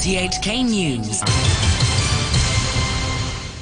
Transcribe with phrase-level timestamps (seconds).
[0.00, 1.20] RTHK News.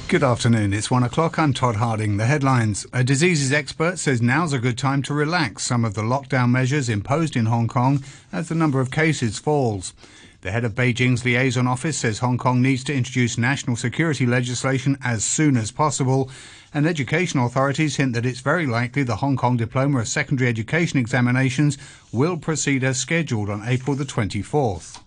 [0.07, 0.73] Good afternoon.
[0.73, 1.37] It's one o'clock.
[1.37, 2.17] I'm Todd Harding.
[2.17, 2.87] The headlines.
[2.93, 6.89] A diseases expert says now's a good time to relax some of the lockdown measures
[6.89, 9.95] imposed in Hong Kong as the number of cases falls.
[10.43, 14.97] The head of Beijing's liaison office says Hong Kong needs to introduce national security legislation
[15.03, 16.31] as soon as possible,
[16.73, 21.01] and education authorities hint that it's very likely the Hong Kong Diploma of Secondary Education
[21.01, 21.77] examinations
[22.13, 25.01] will proceed as scheduled on April the 24th.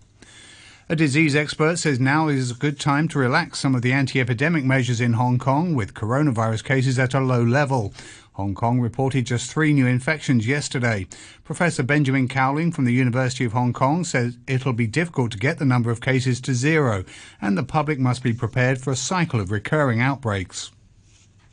[0.92, 4.20] A disease expert says now is a good time to relax some of the anti
[4.20, 7.94] epidemic measures in Hong Kong with coronavirus cases at a low level.
[8.34, 11.06] Hong Kong reported just three new infections yesterday.
[11.44, 15.58] Professor Benjamin Cowling from the University of Hong Kong says it'll be difficult to get
[15.58, 17.04] the number of cases to zero,
[17.40, 20.72] and the public must be prepared for a cycle of recurring outbreaks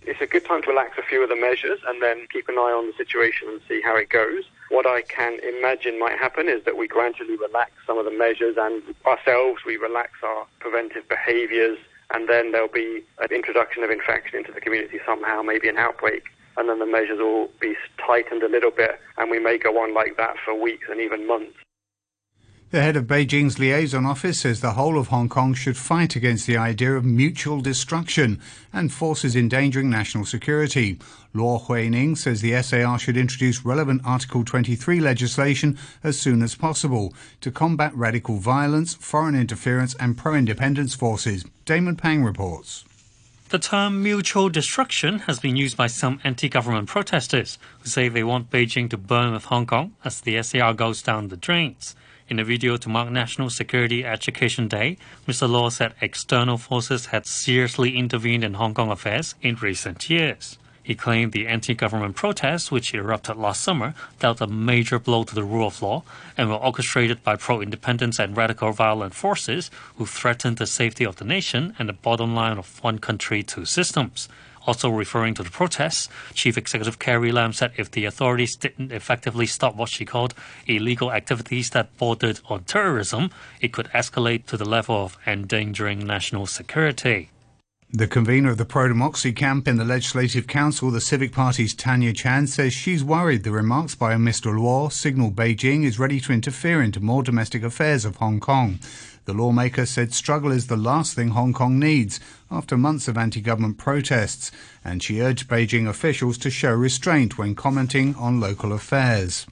[0.09, 2.55] it's a good time to relax a few of the measures and then keep an
[2.55, 4.43] eye on the situation and see how it goes.
[4.69, 8.55] What I can imagine might happen is that we gradually relax some of the measures
[8.57, 11.77] and ourselves, we relax our preventive behaviours
[12.11, 16.23] and then there'll be an introduction of infection into the community somehow, maybe an outbreak,
[16.57, 19.93] and then the measures will be tightened a little bit, and we may go on
[19.93, 21.55] like that for weeks and even months.
[22.71, 26.45] The head of Beijing's liaison office says the whole of Hong Kong should fight against
[26.45, 28.39] the idea of mutual destruction
[28.71, 30.99] and forces endangering national security.
[31.33, 37.11] Luo Huining says the SAR should introduce relevant Article 23 legislation as soon as possible
[37.41, 41.45] to combat radical violence, foreign interference and pro-independence forces.
[41.65, 42.85] Damon Pang reports.
[43.49, 48.23] The term mutual destruction has been used by some anti government protesters who say they
[48.23, 51.95] want Beijing to burn with Hong Kong as the SAR goes down the drains.
[52.29, 55.49] In a video to mark National Security Education Day, Mr.
[55.49, 60.59] Luo said external forces had seriously intervened in Hong Kong affairs in recent years.
[60.83, 65.33] He claimed the anti government protests, which erupted last summer, dealt a major blow to
[65.33, 66.03] the rule of law
[66.37, 71.15] and were orchestrated by pro independence and radical violent forces who threatened the safety of
[71.15, 74.29] the nation and the bottom line of one country, two systems.
[74.69, 79.47] Also referring to the protests, Chief Executive Carrie Lam said if the authorities didn't effectively
[79.47, 80.35] stop what she called
[80.67, 83.31] illegal activities that bordered on terrorism,
[83.61, 87.31] it could escalate to the level of endangering national security.
[87.91, 92.13] The convener of the pro democracy camp in the Legislative Council, the Civic Party's Tanya
[92.13, 94.53] Chan, says she's worried the remarks by Mr.
[94.53, 98.77] Luo signal Beijing is ready to interfere into more domestic affairs of Hong Kong.
[99.29, 102.19] The lawmaker said struggle is the last thing Hong Kong needs
[102.49, 104.51] after months of anti government protests,
[104.83, 109.45] and she urged Beijing officials to show restraint when commenting on local affairs.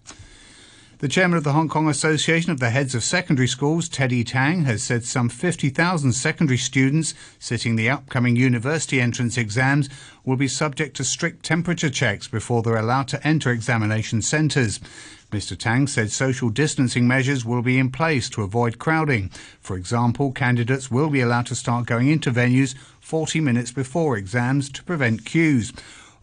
[0.98, 4.64] The chairman of the Hong Kong Association of the Heads of Secondary Schools, Teddy Tang,
[4.64, 9.90] has said some 50,000 secondary students sitting the upcoming university entrance exams
[10.26, 14.80] will be subject to strict temperature checks before they're allowed to enter examination centres.
[15.32, 15.58] Mr.
[15.58, 19.30] Tang said social distancing measures will be in place to avoid crowding.
[19.60, 24.70] For example, candidates will be allowed to start going into venues 40 minutes before exams
[24.70, 25.74] to prevent queues.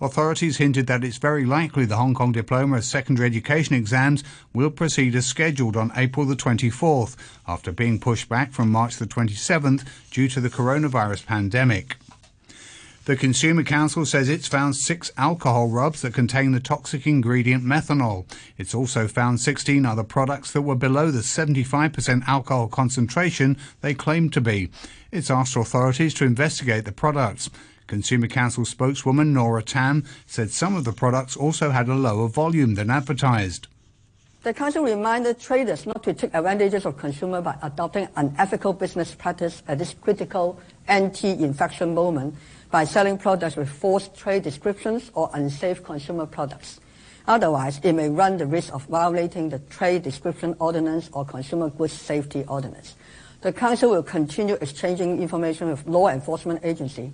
[0.00, 4.70] Authorities hinted that it's very likely the Hong Kong Diploma of Secondary Education exams will
[4.70, 7.14] proceed as scheduled on April the 24th,
[7.46, 11.96] after being pushed back from March the 27th due to the coronavirus pandemic.
[13.06, 18.24] The Consumer Council says it's found six alcohol rubs that contain the toxic ingredient methanol.
[18.56, 24.32] It's also found 16 other products that were below the 75% alcohol concentration they claimed
[24.32, 24.70] to be.
[25.12, 27.50] It's asked authorities to investigate the products.
[27.88, 32.74] Consumer Council spokeswoman Nora Tam said some of the products also had a lower volume
[32.74, 33.66] than advertised.
[34.44, 39.62] The Council reminded traders not to take advantages of consumers by adopting unethical business practice
[39.68, 42.34] at this critical anti-infection moment
[42.74, 46.80] by selling products with false trade descriptions or unsafe consumer products.
[47.28, 51.92] Otherwise, it may run the risk of violating the Trade Description Ordinance or Consumer Goods
[51.92, 52.96] Safety Ordinance.
[53.42, 57.12] The Council will continue exchanging information with law enforcement agencies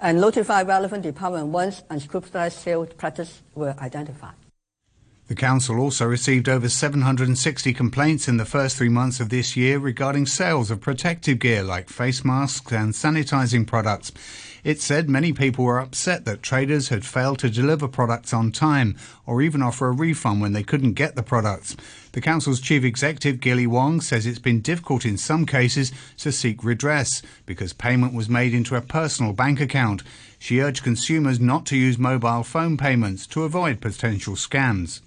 [0.00, 4.47] and notify relevant departments once unscrupulous sales practices were identified.
[5.28, 9.78] The Council also received over 760 complaints in the first three months of this year
[9.78, 14.10] regarding sales of protective gear like face masks and sanitising products.
[14.64, 18.96] It said many people were upset that traders had failed to deliver products on time
[19.26, 21.76] or even offer a refund when they couldn't get the products.
[22.12, 26.64] The Council's Chief Executive, Gilly Wong, says it's been difficult in some cases to seek
[26.64, 30.02] redress because payment was made into a personal bank account.
[30.38, 35.02] She urged consumers not to use mobile phone payments to avoid potential scams.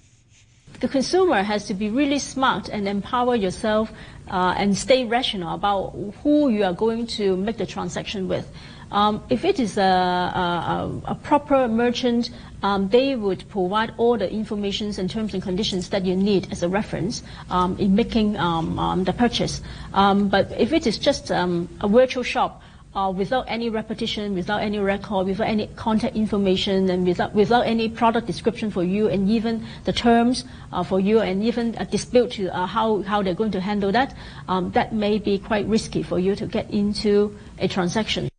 [0.82, 3.92] The consumer has to be really smart and empower yourself
[4.28, 5.94] uh, and stay rational about
[6.24, 8.52] who you are going to make the transaction with.
[8.92, 12.32] Um, if it is a, a, a proper merchant,
[12.64, 16.64] um, they would provide all the information and terms and conditions that you need as
[16.64, 19.62] a reference um, in making um, um, the purchase.
[19.94, 22.64] Um, but if it is just a virtual shop,
[22.96, 27.88] uh, without any repetition, without any record, without any contact information, and without, without any
[27.88, 32.32] product description for you, and even the terms uh, for you, and even a dispute
[32.32, 34.16] to uh, how, how they're going to handle that,
[34.48, 38.31] um, that may be quite risky for you to get into a transaction.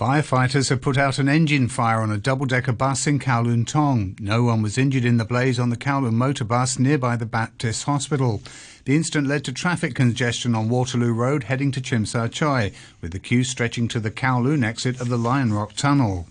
[0.00, 4.16] Firefighters have put out an engine fire on a double-decker bus in Kowloon Tong.
[4.18, 7.84] No one was injured in the blaze on the Kowloon motor bus nearby the Baptist
[7.84, 8.40] Hospital.
[8.86, 13.18] The incident led to traffic congestion on Waterloo Road heading to Sha Tin, with the
[13.18, 16.26] queue stretching to the Kowloon exit of the Lion Rock Tunnel.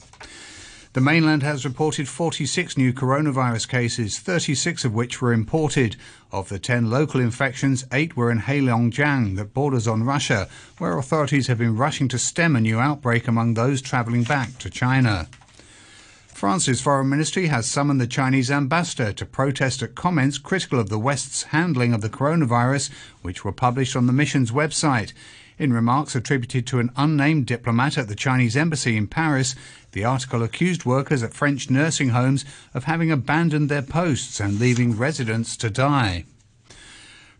[0.93, 5.95] The mainland has reported 46 new coronavirus cases, 36 of which were imported.
[6.31, 10.49] Of the 10 local infections, 8 were in Heilongjiang, that borders on Russia,
[10.79, 14.69] where authorities have been rushing to stem a new outbreak among those travelling back to
[14.71, 15.27] China.
[16.25, 20.97] France's foreign ministry has summoned the Chinese ambassador to protest at comments critical of the
[20.97, 22.89] West's handling of the coronavirus,
[23.21, 25.13] which were published on the mission's website.
[25.59, 29.55] In remarks attributed to an unnamed diplomat at the Chinese embassy in Paris,
[29.91, 34.97] the article accused workers at French nursing homes of having abandoned their posts and leaving
[34.97, 36.25] residents to die.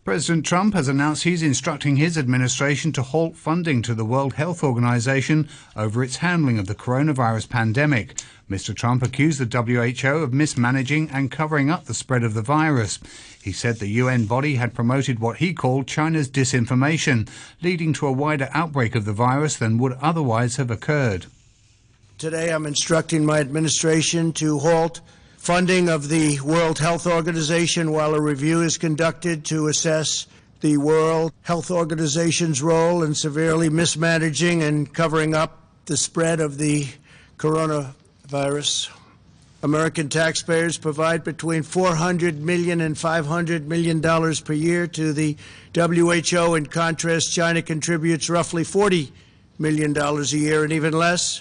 [0.02, 4.64] President Trump has announced he's instructing his administration to halt funding to the World Health
[4.64, 8.14] Organization over its handling of the coronavirus pandemic.
[8.50, 8.74] Mr.
[8.74, 12.98] Trump accused the WHO of mismanaging and covering up the spread of the virus.
[13.42, 17.28] He said the UN body had promoted what he called China's disinformation,
[17.62, 21.26] leading to a wider outbreak of the virus than would otherwise have occurred.
[22.20, 25.00] Today I'm instructing my administration to halt
[25.38, 30.26] funding of the World Health Organization while a review is conducted to assess
[30.60, 36.88] the World Health Organization's role in severely mismanaging and covering up the spread of the
[37.38, 37.94] coronavirus
[38.26, 38.90] virus.
[39.62, 45.38] American taxpayers provide between 400 million and 500 million dollars per year to the
[45.74, 46.54] WHO.
[46.54, 49.10] In contrast, China contributes roughly 40
[49.58, 51.40] million dollars a year and even less.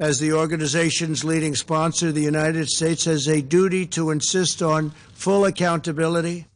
[0.00, 5.44] As the organization's leading sponsor, the United States has a duty to insist on full
[5.44, 6.46] accountability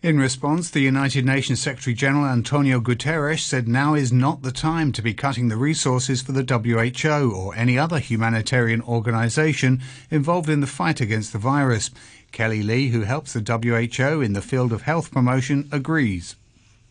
[0.00, 4.92] in response, the United Nations Secretary General Antonio Guterres said now is not the time
[4.92, 10.60] to be cutting the resources for the WHO or any other humanitarian organization involved in
[10.60, 11.90] the fight against the virus.
[12.30, 16.36] Kelly Lee, who helps the WHO in the field of health promotion, agrees.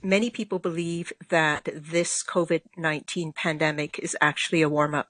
[0.04, 5.08] Many people believe that this COVID 19 pandemic is actually a warm up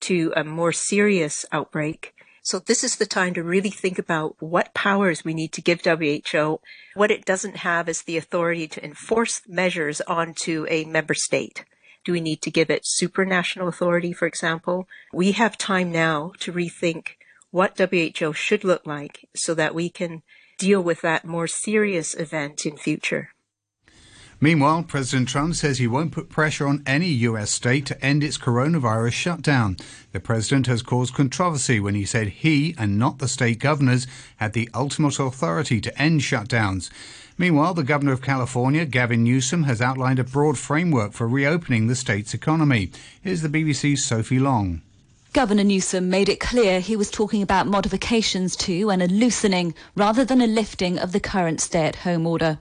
[0.00, 2.14] to a more serious outbreak
[2.48, 5.84] so this is the time to really think about what powers we need to give
[5.84, 6.60] WHO.
[6.94, 11.66] What it doesn't have is the authority to enforce measures onto a member state.
[12.06, 14.88] Do we need to give it supranational authority, for example?
[15.12, 17.18] We have time now to rethink
[17.50, 20.22] what WHO should look like so that we can
[20.56, 23.34] deal with that more serious event in future.
[24.40, 27.50] Meanwhile, President Trump says he won't put pressure on any U.S.
[27.50, 29.76] state to end its coronavirus shutdown.
[30.12, 34.06] The president has caused controversy when he said he and not the state governors
[34.36, 36.88] had the ultimate authority to end shutdowns.
[37.36, 41.96] Meanwhile, the governor of California, Gavin Newsom, has outlined a broad framework for reopening the
[41.96, 42.92] state's economy.
[43.20, 44.82] Here's the BBC's Sophie Long.
[45.32, 50.24] Governor Newsom made it clear he was talking about modifications to and a loosening rather
[50.24, 52.58] than a lifting of the current stay at home order.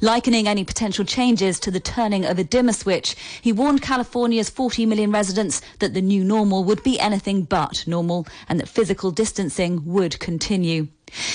[0.00, 4.86] Likening any potential changes to the turning of a dimmer switch, he warned California's 40
[4.86, 9.84] million residents that the new normal would be anything but normal and that physical distancing
[9.84, 10.88] would continue.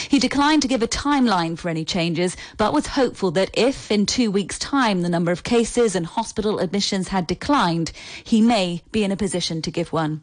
[0.10, 4.06] He declined to give a timeline for any changes, but was hopeful that if in
[4.06, 7.92] two weeks' time the number of cases and hospital admissions had declined,
[8.24, 10.22] he may be in a position to give one.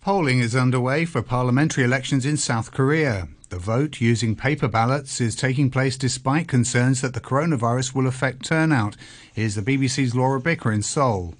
[0.00, 3.28] Polling is underway for parliamentary elections in South Korea.
[3.52, 8.46] The vote using paper ballots is taking place despite concerns that the coronavirus will affect
[8.46, 8.96] turnout.
[9.34, 11.34] Here's the BBC's Laura Bicker in Seoul.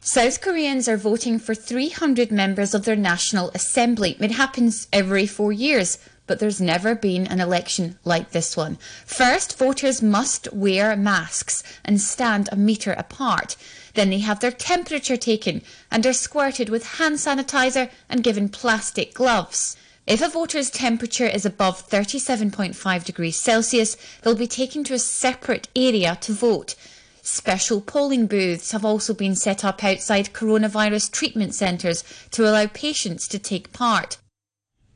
[0.00, 4.16] South Koreans are voting for 300 members of their National Assembly.
[4.20, 8.78] It happens every four years, but there's never been an election like this one.
[9.04, 13.56] First, voters must wear masks and stand a metre apart.
[13.94, 19.14] Then they have their temperature taken and are squirted with hand sanitizer and given plastic
[19.14, 19.76] gloves.
[20.10, 25.68] If a voter's temperature is above 37.5 degrees Celsius, they'll be taken to a separate
[25.76, 26.74] area to vote.
[27.22, 32.02] Special polling booths have also been set up outside coronavirus treatment centres
[32.32, 34.18] to allow patients to take part.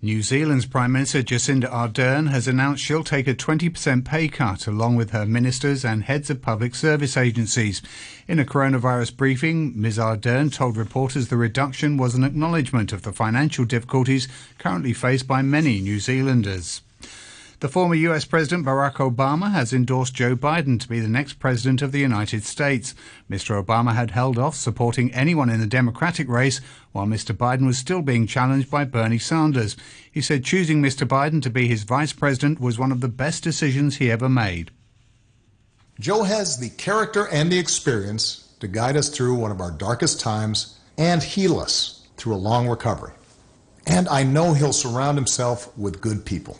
[0.04, 4.96] New Zealand's Prime Minister Jacinda Ardern has announced she'll take a 20% pay cut along
[4.96, 7.80] with her ministers and heads of public service agencies.
[8.28, 13.14] In a coronavirus briefing, Ms Ardern told reporters the reduction was an acknowledgement of the
[13.14, 16.82] financial difficulties currently faced by many New Zealanders.
[17.60, 21.82] The former US President Barack Obama has endorsed Joe Biden to be the next president
[21.82, 22.96] of the United States.
[23.30, 23.62] Mr.
[23.62, 27.34] Obama had held off supporting anyone in the Democratic race while Mr.
[27.34, 29.76] Biden was still being challenged by Bernie Sanders.
[30.10, 31.06] He said choosing Mr.
[31.06, 34.72] Biden to be his vice president was one of the best decisions he ever made.
[36.00, 40.18] Joe has the character and the experience to guide us through one of our darkest
[40.18, 43.12] times and heal us through a long recovery.
[43.86, 46.58] And I know he'll surround himself with good people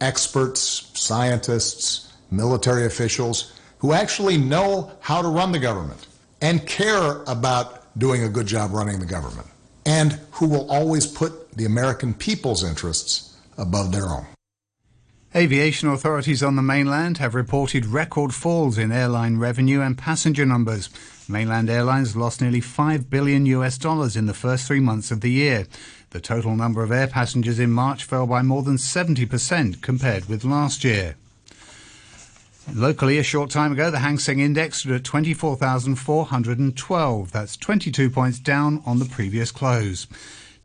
[0.00, 6.06] experts, scientists, military officials who actually know how to run the government
[6.40, 9.46] and care about doing a good job running the government,
[9.86, 14.26] and who will always put the American people's interests above their own.
[15.36, 20.88] Aviation authorities on the mainland have reported record falls in airline revenue and passenger numbers.
[21.28, 25.30] Mainland airlines lost nearly 5 billion US dollars in the first three months of the
[25.30, 25.66] year.
[26.10, 30.44] The total number of air passengers in March fell by more than 70% compared with
[30.44, 31.16] last year.
[32.74, 37.32] Locally, a short time ago, the Hang Seng Index stood at 24,412.
[37.32, 40.06] That's 22 points down on the previous close.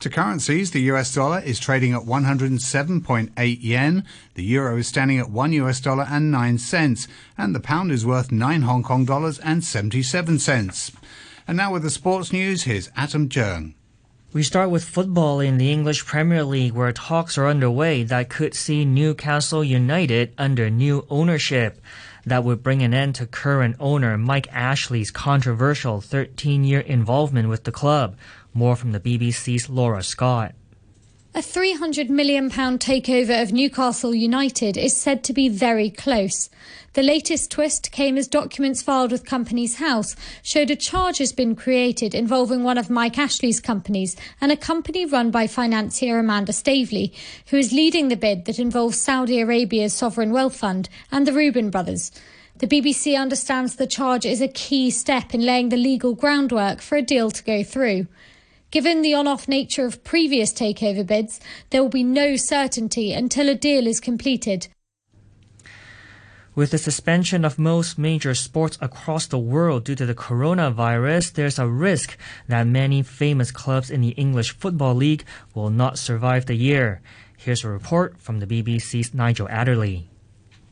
[0.00, 5.30] To currencies, the US dollar is trading at 107.8 yen, the euro is standing at
[5.30, 7.08] 1 US dollar and 9 cents,
[7.38, 10.92] and the pound is worth 9 Hong Kong dollars and 77 cents.
[11.46, 13.74] And now with the sports news, here's Atom Jung.
[14.34, 18.54] We start with football in the English Premier League where talks are underway that could
[18.54, 21.80] see Newcastle United under new ownership.
[22.26, 27.62] That would bring an end to current owner Mike Ashley's controversial 13 year involvement with
[27.62, 28.16] the club.
[28.56, 30.54] More from the BBC's Laura Scott.
[31.34, 36.48] A £300 million takeover of Newcastle United is said to be very close.
[36.92, 41.56] The latest twist came as documents filed with Companies House showed a charge has been
[41.56, 47.12] created involving one of Mike Ashley's companies and a company run by financier Amanda Staveley,
[47.48, 51.70] who is leading the bid that involves Saudi Arabia's sovereign wealth fund and the Reuben
[51.70, 52.12] brothers.
[52.58, 56.94] The BBC understands the charge is a key step in laying the legal groundwork for
[56.94, 58.06] a deal to go through.
[58.74, 61.38] Given the on off nature of previous takeover bids,
[61.70, 64.66] there will be no certainty until a deal is completed.
[66.56, 71.60] With the suspension of most major sports across the world due to the coronavirus, there's
[71.60, 76.56] a risk that many famous clubs in the English Football League will not survive the
[76.56, 77.00] year.
[77.36, 80.10] Here's a report from the BBC's Nigel Adderley.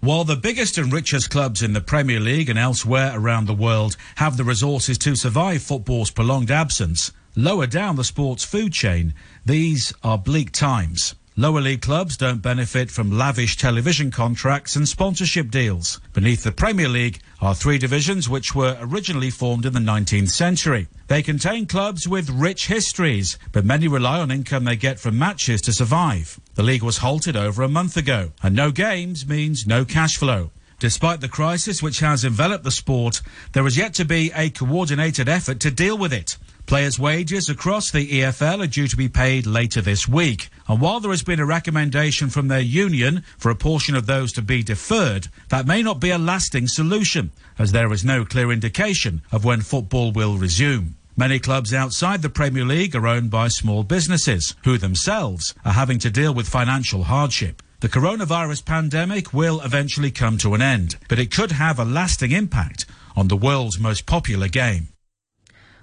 [0.01, 3.97] While the biggest and richest clubs in the Premier League and elsewhere around the world
[4.17, 9.15] have the resources to survive football's prolonged absence, Lower down the sports food chain,
[9.47, 11.15] these are bleak times.
[11.35, 15.99] Lower league clubs don't benefit from lavish television contracts and sponsorship deals.
[16.13, 20.89] Beneath the Premier League are three divisions which were originally formed in the 19th century.
[21.07, 25.63] They contain clubs with rich histories, but many rely on income they get from matches
[25.63, 26.39] to survive.
[26.55, 30.51] The league was halted over a month ago, and no games means no cash flow.
[30.83, 33.23] Despite the crisis which has enveloped the sport,
[33.53, 36.37] there is yet to be a coordinated effort to deal with it.
[36.67, 40.51] Players' wages across the EFL are due to be paid later this week.
[40.67, 44.33] And while there has been a recommendation from their union for a portion of those
[44.33, 48.51] to be deferred, that may not be a lasting solution, as there is no clear
[48.51, 50.97] indication of when football will resume.
[51.17, 56.01] Many clubs outside the Premier League are owned by small businesses, who themselves are having
[56.01, 57.63] to deal with financial hardship.
[57.83, 62.31] The coronavirus pandemic will eventually come to an end, but it could have a lasting
[62.31, 62.87] impact
[63.17, 64.91] on the world's most popular game.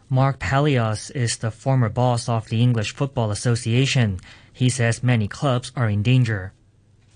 [0.10, 4.22] Mark Palios is the former boss of the English Football Association.
[4.54, 6.54] He says many clubs are in danger.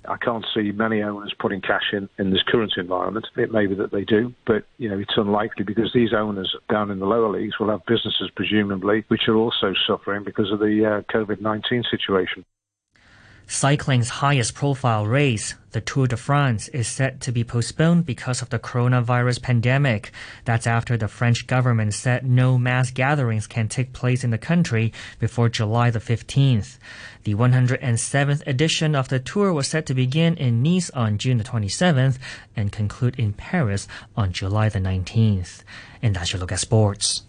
[0.05, 3.25] I can't see many owners putting cash in in this current environment.
[3.37, 6.91] It may be that they do, but you know it's unlikely because these owners down
[6.91, 10.85] in the lower leagues will have businesses presumably which are also suffering because of the
[10.85, 12.43] uh, COVID-19 situation.
[13.47, 18.49] Cycling's highest profile race, the Tour de France, is set to be postponed because of
[18.49, 20.11] the coronavirus pandemic.
[20.45, 24.93] That's after the French government said no mass gatherings can take place in the country
[25.19, 26.77] before July the 15th.
[27.23, 31.43] The 107th edition of the tour was set to begin in Nice on June the
[31.43, 32.17] 27th
[32.55, 35.63] and conclude in Paris on July the 19th.
[36.01, 37.23] And that's your look at sports.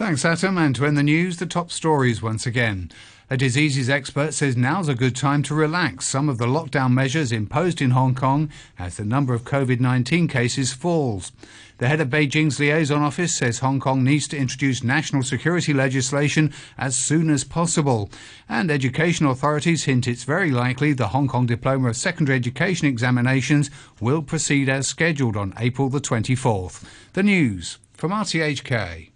[0.00, 0.56] Thanks, Atom.
[0.56, 2.90] And to end the news, the top stories once again.
[3.28, 7.32] A diseases expert says now's a good time to relax some of the lockdown measures
[7.32, 11.32] imposed in Hong Kong as the number of COVID 19 cases falls.
[11.76, 16.50] The head of Beijing's liaison office says Hong Kong needs to introduce national security legislation
[16.78, 18.10] as soon as possible.
[18.48, 23.70] And education authorities hint it's very likely the Hong Kong Diploma of Secondary Education examinations
[24.00, 26.84] will proceed as scheduled on April the 24th.
[27.12, 29.09] The news from RTHK.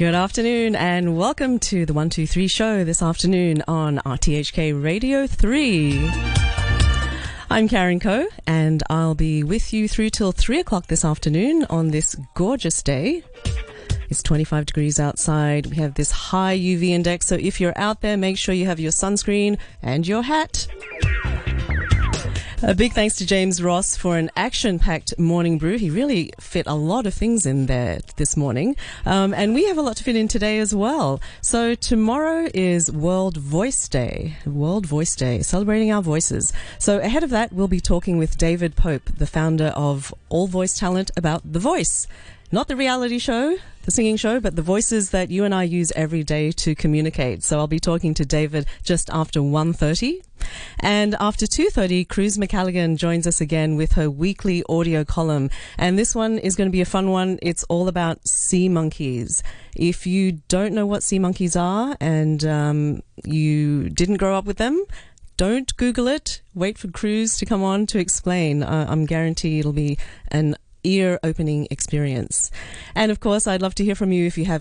[0.00, 6.10] Good afternoon and welcome to the 123 show this afternoon on RTHK Radio 3.
[7.50, 11.88] I'm Karen Coe and I'll be with you through till 3 o'clock this afternoon on
[11.88, 13.22] this gorgeous day.
[14.08, 15.66] It's 25 degrees outside.
[15.66, 18.80] We have this high UV index, so if you're out there, make sure you have
[18.80, 20.66] your sunscreen and your hat.
[22.62, 25.78] A big thanks to James Ross for an action packed morning brew.
[25.78, 28.76] He really fit a lot of things in there this morning.
[29.06, 31.22] Um, and we have a lot to fit in today as well.
[31.40, 34.36] So tomorrow is World Voice Day.
[34.44, 36.52] World Voice Day, celebrating our voices.
[36.78, 40.78] So ahead of that, we'll be talking with David Pope, the founder of All Voice
[40.78, 42.06] Talent, about the voice.
[42.52, 45.92] Not the reality show, the singing show, but the voices that you and I use
[45.94, 47.44] every day to communicate.
[47.44, 50.20] So I'll be talking to David just after 1.30.
[50.80, 55.48] And after 2.30, Cruz McCalligan joins us again with her weekly audio column.
[55.78, 57.38] And this one is going to be a fun one.
[57.40, 59.44] It's all about sea monkeys.
[59.76, 64.56] If you don't know what sea monkeys are and um, you didn't grow up with
[64.56, 64.84] them,
[65.36, 66.42] don't Google it.
[66.52, 68.64] Wait for Cruz to come on to explain.
[68.64, 69.98] Uh, I'm guaranteed it'll be
[70.32, 72.50] an ear opening experience.
[72.94, 74.58] And of course, I'd love to hear from you if you have